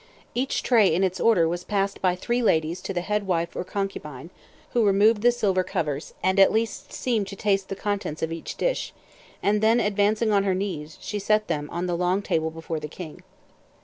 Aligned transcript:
Each 0.33 0.63
tray, 0.63 0.91
in 0.95 1.03
its 1.03 1.19
order, 1.19 1.47
was 1.47 1.63
passed 1.63 2.01
by 2.01 2.15
three 2.15 2.41
ladies 2.41 2.81
to 2.81 2.91
the 2.91 3.01
head 3.01 3.27
wife 3.27 3.55
or 3.55 3.63
concubine, 3.63 4.31
who 4.71 4.83
removed 4.83 5.21
the 5.21 5.31
silver 5.31 5.63
covers, 5.63 6.15
and 6.23 6.39
at 6.39 6.51
least 6.51 6.91
seemed 6.91 7.27
to 7.27 7.35
taste 7.35 7.69
the 7.69 7.75
contents 7.75 8.23
of 8.23 8.31
each 8.31 8.57
dish; 8.57 8.93
and 9.43 9.61
then, 9.61 9.79
advancing 9.79 10.31
on 10.31 10.43
her 10.43 10.55
knees, 10.55 10.97
she 11.01 11.19
set 11.19 11.47
them 11.47 11.69
on 11.71 11.85
the 11.85 11.95
long 11.95 12.23
table 12.23 12.49
before 12.49 12.79
the 12.79 12.87
king. 12.87 13.21